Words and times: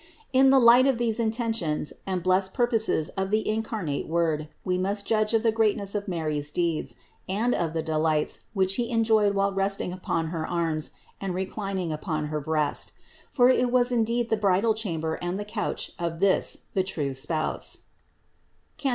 In 0.33 0.49
the 0.49 0.57
light 0.57 0.87
of 0.87 0.97
these 0.97 1.19
intentions 1.19 1.93
and 2.07 2.23
blessed 2.23 2.55
purposes 2.55 3.09
of 3.09 3.29
the 3.29 3.47
incarnate 3.47 4.07
Word 4.07 4.49
we 4.65 4.75
must 4.79 5.05
judge 5.05 5.35
of 5.35 5.43
the 5.43 5.51
greatness 5.51 5.93
of 5.93 6.07
Mary's 6.07 6.49
deeds, 6.49 6.95
and 7.29 7.53
of 7.53 7.73
the 7.73 7.83
delights, 7.83 8.45
which 8.55 8.77
He 8.77 8.89
enjoyed 8.89 9.35
while 9.35 9.51
resting 9.53 9.93
upon 9.93 10.29
her 10.29 10.47
arms 10.49 10.89
and 11.21 11.35
reclining 11.35 11.91
upon 11.91 12.29
her 12.29 12.41
breast; 12.41 12.93
for 13.31 13.49
it 13.49 13.71
was 13.71 13.91
in 13.91 14.03
deed 14.03 14.29
the 14.31 14.37
bridal 14.37 14.73
chamber 14.73 15.19
and 15.21 15.39
the 15.39 15.45
couch 15.45 15.91
of 15.99 16.17
this 16.19 16.63
the 16.73 16.81
true 16.81 17.13
Spouse 17.13 17.83
(Cant. 18.77 18.89